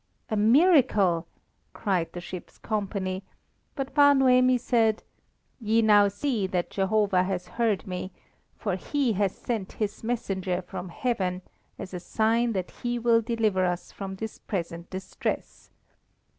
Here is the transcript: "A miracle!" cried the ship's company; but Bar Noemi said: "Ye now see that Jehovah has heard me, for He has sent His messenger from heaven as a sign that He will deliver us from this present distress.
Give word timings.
"A 0.31 0.35
miracle!" 0.35 1.27
cried 1.73 2.11
the 2.13 2.21
ship's 2.21 2.57
company; 2.57 3.21
but 3.75 3.93
Bar 3.93 4.15
Noemi 4.15 4.57
said: 4.57 5.03
"Ye 5.59 5.83
now 5.83 6.07
see 6.07 6.47
that 6.47 6.71
Jehovah 6.71 7.21
has 7.21 7.47
heard 7.49 7.85
me, 7.85 8.11
for 8.57 8.75
He 8.77 9.13
has 9.13 9.35
sent 9.35 9.73
His 9.73 10.03
messenger 10.03 10.63
from 10.63 10.89
heaven 10.89 11.43
as 11.77 11.93
a 11.93 11.99
sign 11.99 12.53
that 12.53 12.71
He 12.81 12.97
will 12.97 13.21
deliver 13.21 13.63
us 13.63 13.91
from 13.91 14.15
this 14.15 14.39
present 14.39 14.89
distress. 14.89 15.69